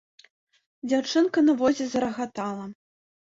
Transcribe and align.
Дзяўчынка 0.93 1.43
на 1.49 1.53
возе 1.59 1.87
зарагатала. 1.93 2.65